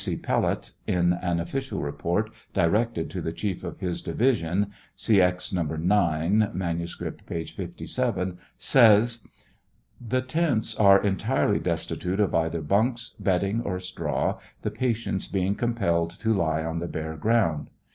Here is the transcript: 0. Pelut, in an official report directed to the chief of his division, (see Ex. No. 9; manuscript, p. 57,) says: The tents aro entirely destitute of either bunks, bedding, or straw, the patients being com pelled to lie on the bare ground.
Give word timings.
0. 0.03 0.17
Pelut, 0.17 0.71
in 0.87 1.13
an 1.13 1.39
official 1.39 1.79
report 1.79 2.31
directed 2.55 3.07
to 3.11 3.21
the 3.21 3.31
chief 3.31 3.63
of 3.63 3.81
his 3.81 4.01
division, 4.01 4.71
(see 4.95 5.21
Ex. 5.21 5.53
No. 5.53 5.61
9; 5.61 6.49
manuscript, 6.55 7.27
p. 7.27 7.45
57,) 7.45 8.39
says: 8.57 9.27
The 10.03 10.23
tents 10.23 10.73
aro 10.73 11.03
entirely 11.05 11.59
destitute 11.59 12.19
of 12.19 12.33
either 12.33 12.61
bunks, 12.63 13.11
bedding, 13.19 13.61
or 13.61 13.79
straw, 13.79 14.39
the 14.63 14.71
patients 14.71 15.27
being 15.27 15.53
com 15.53 15.75
pelled 15.75 16.17
to 16.19 16.33
lie 16.33 16.63
on 16.63 16.79
the 16.79 16.87
bare 16.87 17.15
ground. 17.15 17.69